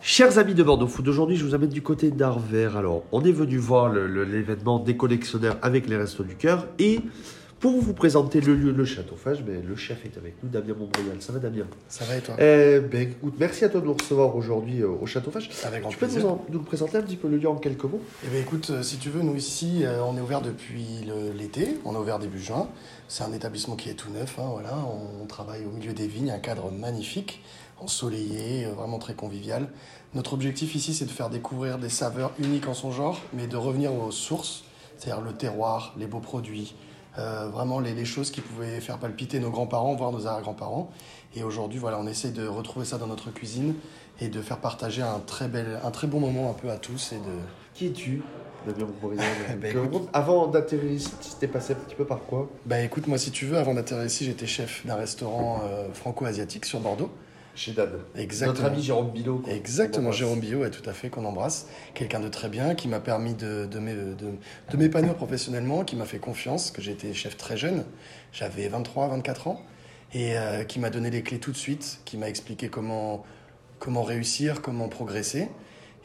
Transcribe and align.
Chers 0.00 0.38
amis 0.38 0.54
de 0.54 0.62
Bordeaux 0.62 0.86
Food, 0.86 1.08
aujourd'hui 1.08 1.36
je 1.36 1.44
vous 1.44 1.54
amène 1.54 1.70
du 1.70 1.82
côté 1.82 2.10
d'Arvers. 2.10 2.76
Alors, 2.76 3.02
on 3.12 3.24
est 3.24 3.32
venu 3.32 3.56
voir 3.56 3.92
l'événement 3.92 4.78
des 4.78 4.96
collectionneurs 4.96 5.58
avec 5.62 5.88
les 5.88 5.96
Restos 5.96 6.22
du 6.22 6.36
Cœur 6.36 6.66
et 6.78 7.00
pour 7.58 7.80
vous 7.80 7.94
présenter 7.94 8.40
le 8.42 8.54
lieu, 8.54 8.70
le 8.70 8.84
châteauphage, 8.84 9.42
mais 9.44 9.60
le 9.66 9.74
chef 9.74 10.04
est 10.04 10.16
avec 10.18 10.34
nous, 10.42 10.50
Damien 10.50 10.74
Montbrial. 10.78 11.16
Ça 11.20 11.32
va 11.32 11.38
Damien? 11.38 11.64
Ça 11.88 12.04
va 12.04 12.16
et 12.18 12.20
toi? 12.20 12.34
Eh 12.38 12.80
ben, 12.80 13.00
écoute, 13.10 13.34
merci 13.40 13.64
à 13.64 13.70
toi 13.70 13.80
de 13.80 13.86
nous 13.86 13.94
recevoir 13.94 14.36
aujourd'hui 14.36 14.82
euh, 14.82 14.88
au 14.88 15.06
châteauphage. 15.06 15.48
Avec 15.64 15.80
grand 15.80 15.88
Tu 15.90 15.96
peux 15.96 16.06
plaisir. 16.06 16.22
nous, 16.24 16.28
en- 16.28 16.44
nous 16.52 16.60
présenter 16.60 16.98
un 16.98 17.02
petit 17.02 17.16
peu 17.16 17.28
le 17.28 17.38
lieu 17.38 17.48
en 17.48 17.56
quelques 17.56 17.84
mots? 17.84 18.02
Eh 18.24 18.28
bien 18.28 18.40
écoute, 18.40 18.68
euh, 18.70 18.82
si 18.82 18.98
tu 18.98 19.08
veux, 19.08 19.22
nous 19.22 19.34
ici, 19.34 19.80
euh, 19.84 20.02
on 20.06 20.16
est 20.18 20.20
ouvert 20.20 20.42
depuis 20.42 20.84
l'été, 21.36 21.78
on 21.86 21.94
est 21.94 21.98
ouvert 21.98 22.18
début 22.18 22.38
juin. 22.38 22.68
C'est 23.08 23.24
un 23.24 23.32
établissement 23.32 23.74
qui 23.74 23.88
est 23.88 23.94
tout 23.94 24.10
neuf, 24.12 24.38
hein, 24.38 24.48
voilà. 24.52 24.74
on, 24.86 25.22
on 25.22 25.26
travaille 25.26 25.64
au 25.64 25.70
milieu 25.70 25.94
des 25.94 26.06
vignes, 26.06 26.30
un 26.30 26.38
cadre 26.38 26.70
magnifique, 26.70 27.42
ensoleillé, 27.80 28.66
euh, 28.66 28.72
vraiment 28.72 28.98
très 28.98 29.14
convivial. 29.14 29.68
Notre 30.14 30.32
objectif 30.34 30.74
ici, 30.74 30.94
c'est 30.94 31.04
de 31.04 31.10
faire 31.10 31.30
découvrir 31.30 31.78
des 31.78 31.88
saveurs 31.88 32.32
uniques 32.38 32.68
en 32.68 32.74
son 32.74 32.90
genre, 32.90 33.20
mais 33.32 33.46
de 33.46 33.56
revenir 33.56 33.92
aux 33.94 34.10
sources, 34.10 34.64
c'est-à-dire 34.96 35.22
le 35.22 35.32
terroir, 35.32 35.94
les 35.98 36.06
beaux 36.06 36.20
produits, 36.20 36.74
euh, 37.18 37.48
vraiment 37.48 37.80
les, 37.80 37.94
les 37.94 38.04
choses 38.04 38.30
qui 38.30 38.40
pouvaient 38.40 38.80
faire 38.80 38.98
palpiter 38.98 39.40
nos 39.40 39.50
grands-parents, 39.50 39.94
voire 39.94 40.12
nos 40.12 40.26
arrière-grands-parents. 40.26 40.90
Et 41.34 41.42
aujourd'hui, 41.42 41.78
voilà, 41.78 41.98
on 41.98 42.06
essaie 42.06 42.30
de 42.30 42.46
retrouver 42.46 42.86
ça 42.86 42.98
dans 42.98 43.06
notre 43.06 43.30
cuisine 43.30 43.74
et 44.20 44.28
de 44.28 44.40
faire 44.40 44.58
partager 44.58 45.02
un 45.02 45.18
très, 45.20 45.48
bel, 45.48 45.78
un 45.84 45.90
très 45.90 46.06
bon 46.06 46.20
moment 46.20 46.50
un 46.50 46.54
peu 46.54 46.70
à 46.70 46.76
tous 46.78 47.12
et 47.12 47.16
de, 47.16 47.22
Qui 47.74 47.86
es-tu 47.88 48.22
Damien 48.66 48.86
Ben, 49.60 49.84
écoute- 49.84 50.08
Avant 50.14 50.46
d'atterrir 50.46 50.90
ici, 50.92 51.10
tu 51.20 51.28
t'es 51.38 51.46
passé 51.48 51.74
un 51.74 51.76
petit 51.76 51.94
peu 51.94 52.04
par 52.06 52.20
quoi? 52.22 52.48
Bah 52.64 52.80
écoute, 52.80 53.06
moi 53.06 53.18
si 53.18 53.30
tu 53.30 53.44
veux, 53.44 53.58
avant 53.58 53.74
d'atterrir 53.74 54.04
ici, 54.06 54.24
j'étais 54.24 54.46
chef 54.46 54.84
d'un 54.86 54.94
restaurant 54.96 55.60
euh, 55.64 55.92
franco-asiatique 55.92 56.64
sur 56.64 56.80
Bordeaux. 56.80 57.10
Chez 57.56 57.72
Dan. 57.72 57.88
Exactement. 58.14 58.52
Notre 58.52 58.72
ami 58.72 58.82
Jérôme 58.82 59.10
qu'on- 59.42 59.50
Exactement. 59.50 60.12
Jérôme 60.12 60.40
Billot, 60.40 60.60
ouais, 60.60 60.70
tout 60.70 60.88
à 60.88 60.92
fait, 60.92 61.08
qu'on 61.08 61.24
embrasse. 61.24 61.66
Quelqu'un 61.94 62.20
de 62.20 62.28
très 62.28 62.48
bien, 62.48 62.74
qui 62.74 62.86
m'a 62.86 63.00
permis 63.00 63.34
de, 63.34 63.66
de, 63.66 63.78
m'é- 63.78 63.94
de, 63.94 64.14
de 64.70 64.76
m'épanouir 64.76 65.14
professionnellement, 65.14 65.82
qui 65.82 65.96
m'a 65.96 66.04
fait 66.04 66.18
confiance, 66.18 66.70
que 66.70 66.82
j'étais 66.82 67.14
chef 67.14 67.36
très 67.36 67.56
jeune, 67.56 67.84
j'avais 68.32 68.68
23, 68.68 69.08
24 69.08 69.48
ans, 69.48 69.62
et 70.12 70.36
euh, 70.38 70.64
qui 70.64 70.78
m'a 70.78 70.90
donné 70.90 71.10
les 71.10 71.22
clés 71.22 71.38
tout 71.40 71.50
de 71.50 71.56
suite, 71.56 72.00
qui 72.04 72.16
m'a 72.18 72.28
expliqué 72.28 72.68
comment, 72.68 73.24
comment 73.78 74.02
réussir, 74.02 74.60
comment 74.60 74.88
progresser. 74.88 75.48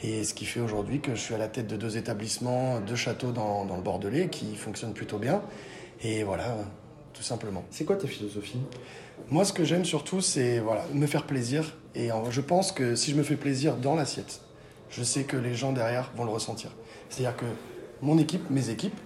Et 0.04 0.24
ce 0.24 0.34
qui 0.34 0.46
fait 0.46 0.62
aujourd'hui 0.62 1.00
que 1.02 1.14
je 1.14 1.20
suis 1.20 1.36
à 1.36 1.38
la 1.38 1.48
tête 1.48 1.68
de 1.68 1.76
deux 1.76 1.96
établissements, 1.98 2.80
deux 2.80 2.96
châteaux 2.96 3.32
dans, 3.32 3.66
dans 3.66 3.76
le 3.76 3.84
Bordelais, 3.84 4.30
qui 4.30 4.56
fonctionnent 4.56 4.94
plutôt 4.96 5.20
bien. 5.20 5.44
Et 6.02 6.24
voilà, 6.24 6.56
tout 7.14 7.24
simplement. 7.24 7.64
C'est 7.70 7.86
quoi 7.86 7.96
ta 7.96 8.08
philosophie? 8.08 8.60
Moi, 9.30 9.46
ce 9.46 9.54
que 9.54 9.64
j'aime 9.64 9.86
surtout, 9.86 10.22
c'est 10.22 10.60
voilà, 10.60 10.86
me 10.94 11.08
faire 11.08 11.26
plaisir. 11.26 11.76
Et 11.96 12.10
je 12.30 12.42
pense 12.42 12.72
que 12.72 12.96
si 12.96 13.12
je 13.12 13.16
me 13.16 13.24
fais 13.24 13.36
plaisir 13.36 13.76
dans 13.76 13.96
l'assiette, 13.96 14.42
je 14.90 15.04
sais 15.04 15.24
que 15.24 15.38
les 15.38 15.56
gens 15.56 15.72
derrière 15.72 16.12
vont 16.16 16.26
le 16.26 16.32
ressentir. 16.32 16.72
C'est-à-dire 17.10 17.38
que 17.38 17.46
mon 18.02 18.18
équipe, 18.18 18.50
mes 18.50 18.70
équipes, 18.70 19.00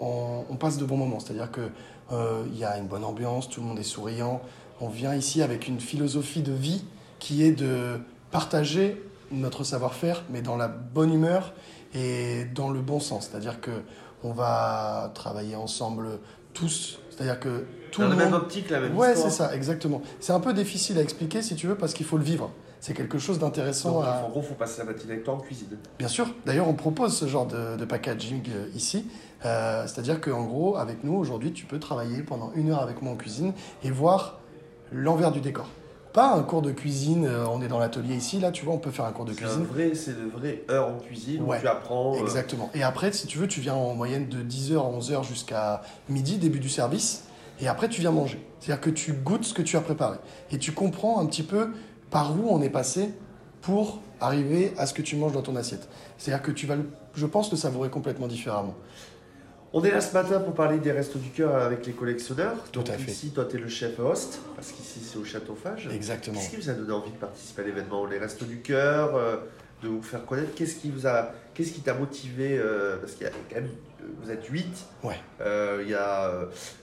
on, 0.00 0.56
passe 0.58 0.78
de 0.78 0.84
bons 0.84 0.96
moments. 0.96 1.20
C'est-à-dire 1.20 1.50
que 1.50 1.70
euh, 2.12 2.44
y 2.54 2.64
a 2.64 2.78
une 2.78 2.86
bonne 2.86 3.04
ambiance, 3.04 3.48
tout 3.48 3.60
le 3.60 3.66
monde 3.66 3.78
est 3.78 3.84
souriant. 3.84 4.40
On 4.80 4.88
vient 4.88 5.14
ici 5.14 5.42
avec 5.42 5.68
une 5.68 5.80
philosophie 5.80 6.42
de 6.42 6.52
vie 6.52 6.84
qui 7.18 7.44
est 7.44 7.52
de 7.52 8.00
partager 8.30 9.02
notre 9.30 9.62
savoir-faire, 9.62 10.24
mais 10.30 10.42
dans 10.42 10.56
la 10.56 10.68
bonne 10.68 11.12
humeur 11.12 11.52
et 11.94 12.46
dans 12.54 12.70
le 12.70 12.80
bon 12.80 12.98
sens. 12.98 13.28
C'est-à-dire 13.30 13.60
que 13.60 13.82
on 14.22 14.32
va 14.32 15.10
travailler 15.14 15.56
ensemble 15.56 16.18
tous. 16.54 16.98
C'est-à-dire 17.10 17.38
que 17.40 17.64
tout 17.90 18.02
Dans 18.02 18.08
le 18.08 18.16
la 18.16 18.24
même 18.24 18.34
optique, 18.34 18.70
la 18.70 18.80
même 18.80 18.96
Ouais, 18.96 19.12
histoire. 19.12 19.30
c'est 19.30 19.36
ça, 19.36 19.54
exactement. 19.54 20.00
C'est 20.20 20.32
un 20.32 20.40
peu 20.40 20.52
difficile 20.52 20.98
à 20.98 21.02
expliquer 21.02 21.42
si 21.42 21.54
tu 21.56 21.66
veux 21.66 21.74
parce 21.74 21.92
qu'il 21.92 22.06
faut 22.06 22.16
le 22.18 22.24
vivre. 22.24 22.50
C'est 22.82 22.94
quelque 22.94 23.18
chose 23.18 23.38
d'intéressant 23.38 23.92
Donc, 24.00 24.04
à. 24.06 24.24
En 24.24 24.30
gros, 24.30 24.40
faut 24.42 24.54
passer 24.54 24.78
la 24.78 24.86
matinée 24.86 25.12
avec 25.12 25.24
toi 25.24 25.34
en 25.34 25.38
cuisine. 25.38 25.76
Bien 25.98 26.08
sûr. 26.08 26.28
D'ailleurs, 26.46 26.66
on 26.68 26.72
propose 26.74 27.14
ce 27.14 27.26
genre 27.26 27.46
de, 27.46 27.76
de 27.76 27.84
packaging 27.84 28.42
euh, 28.54 28.68
ici. 28.74 29.04
Euh, 29.44 29.86
C'est-à-dire 29.86 30.18
qu'en 30.20 30.44
gros, 30.44 30.76
avec 30.76 31.04
nous, 31.04 31.14
aujourd'hui, 31.14 31.52
tu 31.52 31.66
peux 31.66 31.78
travailler 31.78 32.22
pendant 32.22 32.52
une 32.54 32.70
heure 32.70 32.80
avec 32.82 33.02
moi 33.02 33.12
en 33.12 33.16
cuisine 33.16 33.52
et 33.84 33.90
voir 33.90 34.38
l'envers 34.92 35.30
du 35.30 35.40
décor. 35.40 35.66
Pas 36.12 36.32
un 36.34 36.42
cours 36.42 36.60
de 36.62 36.72
cuisine, 36.72 37.24
euh, 37.24 37.46
on 37.48 37.62
est 37.62 37.68
dans 37.68 37.78
l'atelier 37.78 38.16
ici, 38.16 38.40
là, 38.40 38.50
tu 38.50 38.64
vois, 38.64 38.74
on 38.74 38.78
peut 38.78 38.90
faire 38.90 39.04
un 39.04 39.12
cours 39.12 39.24
de 39.24 39.32
cuisine. 39.32 39.62
vrai, 39.64 39.94
c'est 39.94 40.18
de 40.20 40.28
vraies 40.28 40.64
heures 40.68 40.88
en 40.88 40.98
cuisine 40.98 41.42
Ouais, 41.42 41.58
où 41.58 41.60
tu 41.60 41.68
apprends. 41.68 42.14
euh, 42.16 42.20
Exactement. 42.20 42.68
Et 42.74 42.82
après, 42.82 43.12
si 43.12 43.28
tu 43.28 43.38
veux, 43.38 43.46
tu 43.46 43.60
viens 43.60 43.74
en 43.74 43.94
moyenne 43.94 44.28
de 44.28 44.42
10h 44.42 44.76
à 44.78 44.90
11h 44.98 45.22
jusqu'à 45.24 45.82
midi, 46.08 46.38
début 46.38 46.58
du 46.58 46.68
service. 46.68 47.24
Et 47.60 47.68
après, 47.68 47.88
tu 47.88 48.00
viens 48.00 48.10
manger. 48.10 48.44
C'est-à-dire 48.58 48.80
que 48.80 48.90
tu 48.90 49.12
goûtes 49.12 49.44
ce 49.44 49.54
que 49.54 49.62
tu 49.62 49.76
as 49.76 49.80
préparé. 49.82 50.16
Et 50.50 50.58
tu 50.58 50.72
comprends 50.72 51.20
un 51.20 51.26
petit 51.26 51.42
peu 51.44 51.68
par 52.10 52.32
où 52.36 52.48
on 52.50 52.60
est 52.60 52.70
passé 52.70 53.10
pour 53.60 54.00
arriver 54.20 54.72
à 54.78 54.86
ce 54.86 54.94
que 54.94 55.02
tu 55.02 55.14
manges 55.14 55.32
dans 55.32 55.42
ton 55.42 55.54
assiette. 55.54 55.86
C'est-à-dire 56.18 56.42
que 56.42 56.50
tu 56.50 56.66
vas, 56.66 56.74
le- 56.76 56.90
je 57.14 57.26
pense, 57.26 57.50
le 57.52 57.56
savourer 57.56 57.88
complètement 57.90 58.26
différemment. 58.26 58.74
On 59.72 59.84
est 59.84 59.90
là 59.92 60.00
ce 60.00 60.12
matin 60.12 60.40
pour 60.40 60.54
parler 60.54 60.78
des 60.78 60.90
restos 60.90 61.20
du 61.20 61.30
cœur 61.30 61.54
avec 61.54 61.86
les 61.86 61.92
collectionneurs. 61.92 62.56
Tout 62.72 62.80
Donc 62.80 62.90
à 62.90 62.98
fait. 62.98 63.10
Ici, 63.12 63.30
toi, 63.30 63.44
tu 63.44 63.56
es 63.56 63.60
le 63.60 63.68
chef 63.68 64.00
host, 64.00 64.40
parce 64.56 64.72
qu'ici, 64.72 64.98
c'est 65.00 65.16
au 65.18 65.24
châteauphage. 65.24 65.88
Exactement. 65.94 66.36
Qu'est-ce 66.36 66.50
qui 66.50 66.56
vous 66.56 66.70
a 66.70 66.72
donné 66.72 66.92
envie 66.92 67.12
de 67.12 67.16
participer 67.16 67.62
à 67.62 67.64
l'événement 67.66 68.04
Les 68.06 68.18
restos 68.18 68.46
du 68.46 68.62
cœur, 68.62 69.14
euh, 69.14 69.36
de 69.84 69.88
vous 69.88 70.02
faire 70.02 70.26
connaître? 70.26 70.54
Qu'est-ce 70.56 70.74
qui 70.74 70.90
vous 70.90 71.06
a, 71.06 71.32
qu'est-ce 71.54 71.70
qui 71.70 71.82
t'a 71.82 71.94
motivé 71.94 72.58
euh, 72.58 72.96
Parce 72.96 73.12
qu'il 73.12 73.22
y 73.22 73.26
a 73.28 73.32
quand 73.48 73.54
même, 73.60 73.68
euh, 74.02 74.06
vous 74.20 74.30
êtes 74.32 74.44
huit. 74.46 74.74
Ouais. 75.04 75.14
Euh, 75.40 75.78
Il 75.84 75.88
y 75.90 75.94
a 75.94 76.32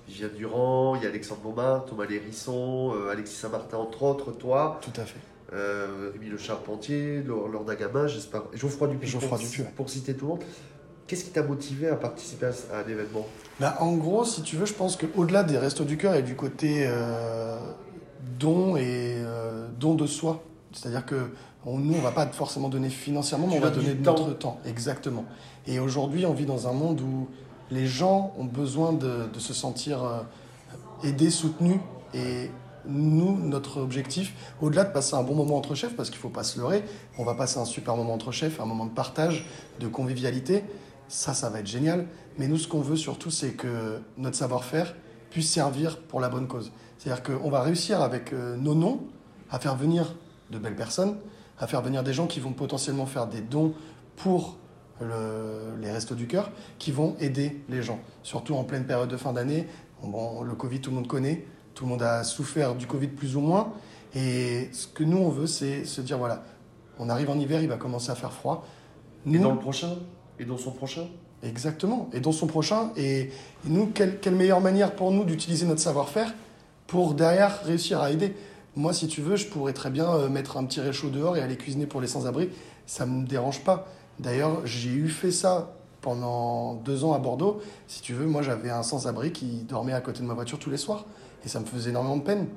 Viviane 0.08 0.32
Durand, 0.32 0.96
il 0.96 1.04
y 1.04 1.06
a 1.06 1.10
Alexandre 1.10 1.42
Montmartre, 1.44 1.88
Thomas 1.88 2.06
Lérisson, 2.06 2.94
Alexis 3.12 3.36
Saint-Martin, 3.36 3.78
entre 3.80 4.04
autres, 4.04 4.32
toi, 4.32 4.80
Tout 4.82 5.02
à 5.02 5.04
fait. 5.04 5.20
Rémi 5.52 6.28
Le 6.30 6.38
Charpentier, 6.38 7.22
Laure 7.22 7.66
Dagama, 7.66 8.08
j'espère, 8.08 8.44
Geoffroy 8.54 8.88
Dupuis, 8.88 9.08
Geoffroy 9.10 9.30
pour, 9.38 9.40
Dupuis, 9.40 9.62
ouais. 9.64 9.74
pour 9.76 9.90
citer 9.90 10.14
tout 10.14 10.26
le 10.26 10.32
monde. 10.32 10.44
Qu'est-ce 11.08 11.24
qui 11.24 11.30
t'a 11.32 11.44
motivé 11.44 11.88
à 11.88 11.96
participer 11.96 12.48
à, 12.48 12.50
un 12.86 12.90
événement 12.90 13.26
Bah, 13.60 13.78
en 13.80 13.94
gros, 13.96 14.26
si 14.26 14.42
tu 14.42 14.58
veux, 14.58 14.66
je 14.66 14.74
pense 14.74 14.98
qu'au-delà 14.98 15.44
des 15.44 15.58
restos 15.58 15.86
du 15.86 15.98
cœur 15.98 16.16
et 16.16 16.22
du 16.22 16.36
côté 16.36 16.84
euh, 16.86 17.58
don 18.40 18.76
et 18.76 19.16
euh, 19.18 19.68
don 19.80 19.96
de 19.96 20.06
soi, 20.06 20.44
c'est-à-dire 20.74 21.06
que 21.06 21.30
on- 21.66 21.78
nous, 21.78 21.96
on 21.96 22.02
va 22.02 22.12
pas 22.12 22.28
forcément 22.28 22.68
donner 22.70 22.90
financièrement, 22.90 23.48
mais 23.48 23.54
Tu 23.54 23.60
on 23.60 23.64
va 23.64 23.70
donner 23.72 23.94
de 23.94 24.04
notre 24.04 24.34
temps. 24.38 24.60
Exactement. 24.66 25.24
Et 25.66 25.80
aujourd'hui, 25.80 26.26
on 26.26 26.34
vit 26.34 26.46
dans 26.46 26.68
un 26.68 26.74
monde 26.74 27.00
où 27.02 27.28
les 27.72 27.86
gens 27.88 28.34
ont 28.38 28.46
besoin 28.46 28.92
de, 28.94 29.28
de 29.34 29.40
se 29.40 29.54
sentir 29.54 30.04
euh, 30.04 30.20
aidés, 31.04 31.30
soutenus. 31.30 31.80
Et 32.14 32.50
nous, 32.86 33.38
notre 33.38 33.82
objectif, 33.82 34.34
au-delà 34.62 34.84
de 34.86 34.92
passer 34.94 35.16
un 35.16 35.24
bon 35.24 35.36
moment 35.36 35.58
entre 35.58 35.76
chefs, 35.76 35.96
parce 35.96 36.10
qu'il 36.10 36.20
faut 36.20 36.30
pas 36.30 36.44
se 36.44 36.58
leurrer, 36.60 36.84
on 37.18 37.24
va 37.26 37.34
passer 37.34 37.60
un 37.60 37.66
super 37.66 37.96
moment 37.98 38.14
entre 38.14 38.32
chefs, 38.32 38.60
un 38.62 38.66
moment 38.66 38.86
de 38.86 38.92
partage, 38.92 39.46
de 39.80 39.88
convivialité. 39.88 40.64
Ça, 41.08 41.34
ça 41.34 41.50
va 41.50 41.60
être 41.60 41.68
génial. 41.68 42.08
Mais 42.38 42.48
nous, 42.48 42.58
ce 42.58 42.68
qu'on 42.68 42.82
veut 42.82 42.96
surtout, 42.98 43.32
c'est 43.32 43.52
que 43.54 44.00
notre 44.18 44.36
savoir-faire 44.36 44.96
puisse 45.30 45.52
servir 45.52 46.00
pour 46.02 46.20
la 46.20 46.30
bonne 46.30 46.48
cause. 46.48 46.72
C'est-à-dire 46.98 47.24
qu'on 47.24 47.50
va 47.50 47.62
réussir 47.62 48.02
avec 48.02 48.34
euh, 48.34 48.56
nos 48.58 48.76
noms 48.76 49.02
à 49.50 49.60
faire 49.60 49.76
venir 49.76 50.16
de 50.52 50.58
belles 50.58 50.76
personnes, 50.76 51.18
à 51.60 51.68
faire 51.68 51.82
venir 51.82 52.04
des 52.04 52.14
gens 52.14 52.28
qui 52.28 52.40
vont 52.40 52.54
potentiellement 52.54 53.06
faire 53.06 53.28
des 53.28 53.42
dons 53.42 53.74
pour 54.16 54.58
le- 55.02 55.76
les 55.80 55.92
restos 55.92 56.16
du 56.16 56.28
cœur, 56.28 56.52
qui 56.80 56.92
vont 56.92 57.16
aider 57.20 57.62
les 57.70 57.82
gens. 57.84 58.00
Surtout 58.24 58.56
en 58.56 58.64
pleine 58.64 58.86
période 58.86 59.10
de 59.10 59.18
fin 59.18 59.32
d'année. 59.34 59.68
Bon, 60.04 60.42
le 60.42 60.54
Covid, 60.56 60.82
tout 60.82 60.90
le 60.90 60.96
monde 60.98 61.08
connaît. 61.08 61.46
Tout 61.74 61.86
le 61.86 61.92
monde 61.92 62.02
a 62.04 62.24
souffert 62.24 62.76
du 62.76 62.88
Covid 62.88 63.08
plus 63.08 63.36
ou 63.36 63.42
moins. 63.42 63.74
Et 64.16 64.70
ce 64.74 64.88
que 64.88 65.04
nous, 65.04 65.18
on 65.18 65.30
veut, 65.30 65.48
c'est 65.48 65.86
se 65.86 66.02
dire, 66.02 66.18
voilà, 66.18 66.44
on 67.00 67.10
arrive 67.10 67.30
en 67.30 67.38
hiver, 67.40 67.62
il 67.62 67.70
va 67.70 67.78
commencer 67.78 68.10
à 68.10 68.16
faire 68.16 68.32
froid. 68.34 68.66
Et 69.26 69.30
Nous, 69.30 69.42
dans 69.42 69.52
le 69.54 69.60
prochain? 69.60 69.96
Et 70.40 70.46
dans 70.46 70.58
son 70.58 70.72
prochain? 70.72 71.08
Exactement. 71.44 72.10
Et 72.14 72.20
dans 72.20 72.32
son 72.32 72.48
prochain. 72.48 72.92
Et, 72.96 73.32
nous, 73.66 73.88
quelle, 73.88 74.20
quelle 74.20 74.36
meilleure 74.36 74.62
manière 74.62 74.96
pour 74.96 75.12
nous 75.12 75.24
d'utiliser 75.24 75.66
notre 75.66 75.82
savoir-faire 75.82 76.34
pour 76.88 77.14
derrière 77.14 77.64
réussir 77.64 78.00
à 78.02 78.12
aider? 78.12 78.34
Moi, 78.76 78.94
si 78.94 79.08
tu 79.08 79.22
veux, 79.22 79.36
je 79.36 79.48
pourrais 79.48 79.74
très 79.74 79.90
bien 79.90 80.08
euh, 80.10 80.30
mettre 80.30 80.58
un 80.58 80.66
petit 80.66 80.80
réchaud 80.80 81.10
dehors 81.10 81.36
et 81.38 81.42
aller 81.42 81.58
cuisiner 81.58 81.88
pour 81.88 82.02
les 82.02 82.08
sans-abri. 82.08 82.50
Ça 82.86 83.06
ne 83.06 83.22
me 83.22 83.26
dérange 83.26 83.64
pas. 83.64 83.88
D'ailleurs, 84.20 84.66
j'ai 84.66 84.90
eu 84.92 85.10
fait 85.10 85.32
ça 85.32 85.74
pendant 86.02 86.76
deux 86.76 87.04
ans 87.04 87.14
à 87.14 87.20
Bordeaux. 87.20 87.60
Si 87.88 88.02
tu 88.02 88.14
veux, 88.14 88.26
moi, 88.28 88.42
j'avais 88.44 88.70
un 88.70 88.84
sans-abri 88.84 89.32
qui 89.32 89.64
dormait 89.68 89.94
à 89.94 90.02
côté 90.02 90.22
de 90.22 90.26
ma 90.28 90.34
voiture 90.36 90.60
tous 90.60 90.70
les 90.70 90.78
soirs. 90.78 91.06
Et 91.44 91.50
ça 91.50 91.60
me 91.60 91.66
faisait 91.66 91.90
énormément 91.90 92.18
de 92.18 92.24
peine. 92.24 92.48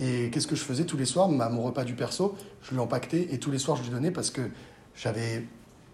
Et 0.00 0.30
qu'est-ce 0.30 0.46
que 0.46 0.56
je 0.56 0.62
faisais 0.62 0.84
tous 0.84 0.96
les 0.96 1.06
soirs? 1.06 1.28
Ma- 1.28 1.48
Mon 1.48 1.62
repas 1.62 1.84
du 1.84 1.94
perso, 1.94 2.36
je 2.62 2.72
lui 2.72 2.78
empaquetais 2.80 3.28
et 3.32 3.38
tous 3.38 3.50
les 3.50 3.58
soirs, 3.58 3.76
je 3.76 3.82
lui 3.82 3.90
donnais 3.90 4.10
parce 4.12 4.30
que 4.30 4.42
j'avais 4.94 5.44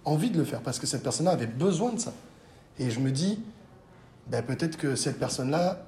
envie 0.05 0.31
de 0.31 0.39
le 0.39 0.45
faire, 0.45 0.61
parce 0.61 0.79
que 0.79 0.87
cette 0.87 1.03
personne-là 1.03 1.33
avait 1.33 1.47
besoin 1.47 1.93
de 1.93 2.01
ça. 2.01 2.13
Et 2.79 2.91
je 2.91 3.01
me 3.01 3.11
dis, 3.11 3.41
ben, 4.29 4.43
peut-être 4.43 4.77
que 4.77 4.97
cette 4.97 5.19
personne-là 5.19 5.87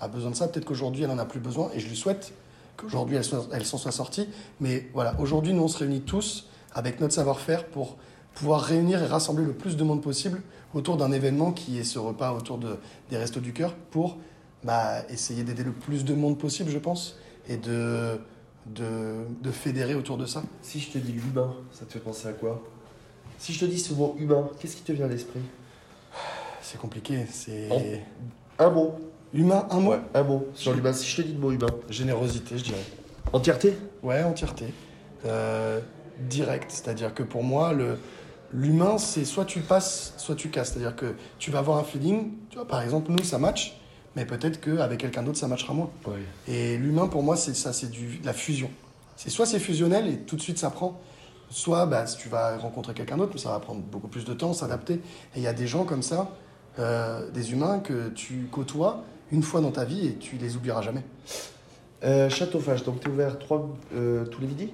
a 0.00 0.08
besoin 0.08 0.30
de 0.30 0.36
ça, 0.36 0.48
peut-être 0.48 0.66
qu'aujourd'hui 0.66 1.04
elle 1.04 1.10
en 1.10 1.18
a 1.18 1.24
plus 1.24 1.40
besoin, 1.40 1.70
et 1.74 1.80
je 1.80 1.88
lui 1.88 1.96
souhaite 1.96 2.32
qu'aujourd'hui 2.76 3.16
elle, 3.16 3.64
s'en 3.64 3.78
soit 3.78 3.92
sortie. 3.92 4.28
Mais 4.60 4.88
voilà, 4.92 5.18
aujourd'hui 5.20 5.52
nous 5.52 5.62
on 5.62 5.68
se 5.68 5.78
réunit 5.78 6.02
tous 6.02 6.48
avec 6.74 7.00
notre 7.00 7.14
savoir-faire 7.14 7.66
pour 7.66 7.96
pouvoir 8.34 8.60
réunir 8.60 9.02
et 9.02 9.06
rassembler 9.06 9.44
le 9.44 9.54
plus 9.54 9.76
de 9.76 9.84
monde 9.84 10.02
possible 10.02 10.42
autour 10.74 10.98
d'un 10.98 11.10
événement 11.10 11.52
qui 11.52 11.78
est 11.78 11.84
ce 11.84 11.98
repas 11.98 12.32
autour 12.32 12.58
de, 12.58 12.76
des 13.08 13.16
Restos 13.16 13.40
du 13.40 13.54
Cœur 13.54 13.74
pour 13.74 14.18
bah, 14.62 15.02
essayer 15.08 15.42
d'aider 15.42 15.64
le 15.64 15.72
plus 15.72 16.04
de 16.04 16.14
monde 16.14 16.38
possible, 16.38 16.70
je 16.70 16.78
pense, 16.78 17.16
et 17.48 17.56
de 17.56 18.18
de, 18.74 19.26
de 19.42 19.50
fédérer 19.50 19.94
autour 19.94 20.16
de 20.16 20.26
ça. 20.26 20.42
Si 20.62 20.80
je 20.80 20.90
te 20.90 20.98
dis 20.98 21.12
l'humain, 21.12 21.54
ça 21.72 21.84
te 21.84 21.92
fait 21.92 22.00
penser 22.00 22.28
à 22.28 22.32
quoi? 22.32 22.62
Si 23.38 23.52
je 23.52 23.60
te 23.60 23.64
dis 23.64 23.78
ce 23.78 23.92
mot 23.92 24.16
humain, 24.18 24.48
qu'est-ce 24.58 24.76
qui 24.76 24.82
te 24.82 24.92
vient 24.92 25.06
à 25.06 25.08
l'esprit? 25.08 25.40
C'est 26.62 26.78
compliqué, 26.78 27.26
c'est... 27.30 27.68
Un 28.58 28.70
mot. 28.70 28.94
Humain, 29.34 29.66
un 29.70 29.80
mot? 29.80 29.90
Ouais, 29.90 30.00
un 30.14 30.22
mot 30.22 30.46
sur 30.54 30.72
l'humain. 30.72 30.92
Si 30.92 31.06
je 31.06 31.16
te 31.16 31.22
dis 31.22 31.32
le 31.34 31.38
mot 31.38 31.52
humain. 31.52 31.68
Générosité, 31.90 32.58
je 32.58 32.64
dirais. 32.64 32.84
Entièreté? 33.32 33.76
Ouais, 34.02 34.22
entièreté. 34.22 34.66
Euh, 35.26 35.80
direct, 36.20 36.70
c'est-à-dire 36.70 37.12
que 37.12 37.22
pour 37.22 37.42
moi, 37.42 37.72
le, 37.72 37.98
l'humain, 38.52 38.98
c'est 38.98 39.24
soit 39.24 39.44
tu 39.44 39.60
passes, 39.60 40.14
soit 40.16 40.34
tu 40.34 40.48
casses. 40.48 40.72
C'est-à-dire 40.72 40.96
que 40.96 41.14
tu 41.38 41.50
vas 41.50 41.58
avoir 41.58 41.78
un 41.78 41.84
feeling, 41.84 42.32
tu 42.48 42.56
vois, 42.56 42.66
par 42.66 42.82
exemple, 42.82 43.10
nous, 43.10 43.22
ça 43.22 43.38
match, 43.38 43.78
mais 44.14 44.24
peut-être 44.24 44.60
qu'avec 44.60 44.98
quelqu'un 45.00 45.22
d'autre, 45.22 45.38
ça 45.38 45.48
matchera 45.48 45.74
moins. 45.74 45.90
Ouais. 46.06 46.14
Et 46.48 46.78
l'humain, 46.78 47.08
pour 47.08 47.22
moi, 47.22 47.36
c'est 47.36 47.54
ça, 47.54 47.72
c'est 47.72 47.90
de 47.90 48.24
la 48.24 48.32
fusion. 48.32 48.70
C'est 49.16 49.30
soit 49.30 49.46
c'est 49.46 49.58
fusionnel 49.58 50.08
et 50.08 50.18
tout 50.18 50.36
de 50.36 50.42
suite 50.42 50.58
ça 50.58 50.68
prend, 50.68 51.00
soit 51.50 51.86
bah, 51.86 52.04
tu 52.04 52.28
vas 52.28 52.56
rencontrer 52.56 52.94
quelqu'un 52.94 53.16
d'autre, 53.16 53.32
mais 53.34 53.40
ça 53.40 53.50
va 53.50 53.60
prendre 53.60 53.80
beaucoup 53.80 54.08
plus 54.08 54.24
de 54.24 54.34
temps, 54.34 54.52
s'adapter. 54.52 54.94
Et 54.94 55.38
il 55.38 55.42
y 55.42 55.46
a 55.46 55.52
des 55.52 55.66
gens 55.66 55.84
comme 55.84 56.02
ça, 56.02 56.30
euh, 56.78 57.30
des 57.30 57.52
humains 57.52 57.78
que 57.78 58.08
tu 58.10 58.48
côtoies 58.50 59.02
une 59.32 59.42
fois 59.42 59.60
dans 59.60 59.72
ta 59.72 59.84
vie 59.84 60.06
et 60.06 60.14
tu 60.14 60.36
les 60.36 60.56
oublieras 60.56 60.82
jamais. 60.82 61.02
Euh, 62.04 62.28
Châteauphage, 62.28 62.84
donc 62.84 63.00
tu 63.00 63.08
es 63.08 63.10
ouvert 63.10 63.38
trois, 63.38 63.68
euh, 63.94 64.24
tous 64.26 64.40
les 64.40 64.46
midis? 64.46 64.70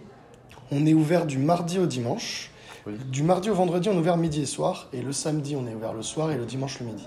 On 0.70 0.86
est 0.86 0.94
ouvert 0.94 1.26
du 1.26 1.38
mardi 1.38 1.78
au 1.78 1.86
dimanche. 1.86 2.50
Oui. 2.86 2.94
Du 3.10 3.22
mardi 3.22 3.50
au 3.50 3.54
vendredi, 3.54 3.88
on 3.88 3.92
est 3.92 3.98
ouvert 3.98 4.16
midi 4.16 4.42
et 4.42 4.46
soir. 4.46 4.88
Et 4.92 5.02
le 5.02 5.12
samedi, 5.12 5.54
on 5.54 5.66
est 5.66 5.74
ouvert 5.74 5.92
le 5.92 6.02
soir 6.02 6.30
et 6.32 6.36
le 6.36 6.46
dimanche 6.46 6.80
le 6.80 6.86
midi. 6.86 7.06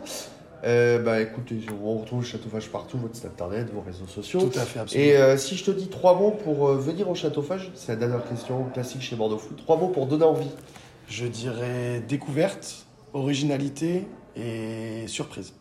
Euh, 0.66 1.00
Bah 1.00 1.22
écoutez, 1.22 1.58
on 1.84 2.00
retrouve 2.00 2.26
Châteauphage 2.26 2.70
partout, 2.70 2.98
votre 2.98 3.16
site 3.16 3.26
internet, 3.26 3.70
vos 3.74 3.82
réseaux 3.82 4.08
sociaux. 4.08 4.42
Tout 4.42 4.60
à 4.60 4.64
fait, 4.64 4.80
absolument. 4.80 5.10
Et 5.10 5.18
euh, 5.18 5.38
si 5.38 5.56
je 5.56 5.66
te 5.66 5.72
dis 5.72 5.88
trois 5.88 6.18
mots 6.18 6.32
pour 6.32 6.70
euh, 6.70 6.78
venir 6.78 7.10
au 7.10 7.16
Châteauphage, 7.16 7.72
c'est 7.76 7.92
la 7.94 7.98
dernière 7.98 8.28
question 8.28 8.64
classique 8.74 9.02
chez 9.02 9.16
Bordeaux 9.16 9.38
Foot, 9.38 9.58
trois 9.58 9.78
mots 9.78 9.90
pour 9.90 10.08
donner 10.08 10.26
envie. 10.26 10.52
Je 11.08 11.26
dirais 11.26 12.02
découverte, 12.08 12.86
originalité 13.14 14.08
et 14.36 15.08
surprise. 15.08 15.54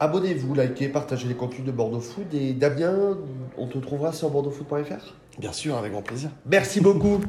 Abonnez-vous, 0.00 0.54
likez, 0.54 0.88
partagez 0.88 1.28
les 1.28 1.34
contenus 1.34 1.64
de 1.64 1.72
Bordeaux 1.72 2.00
Foot. 2.00 2.32
Et 2.32 2.54
Damien, 2.54 3.18
on 3.58 3.66
te 3.66 3.76
trouvera 3.76 4.12
sur 4.12 4.30
bordeauxfoot.fr 4.30 5.14
Bien 5.38 5.52
sûr, 5.52 5.76
avec 5.76 5.92
grand 5.92 6.02
plaisir. 6.02 6.30
Merci 6.46 6.80
beaucoup 6.80 7.20